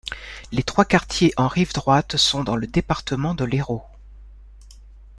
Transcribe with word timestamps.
Les 0.51 0.63
trois 0.63 0.83
quartiers 0.83 1.31
en 1.37 1.47
rive 1.47 1.73
droite 1.75 2.17
sont 2.17 2.43
dans 2.43 2.55
le 2.55 2.65
département 2.65 3.35
de 3.35 3.45
l'Hérault. 3.45 3.85